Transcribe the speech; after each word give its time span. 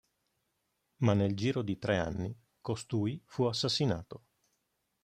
Ma 1.03 1.13
nel 1.13 1.35
giro 1.35 1.61
di 1.61 1.77
tre 1.77 1.99
anni, 1.99 2.35
costui 2.59 3.21
fu 3.27 3.43
assassinato. 3.43 4.23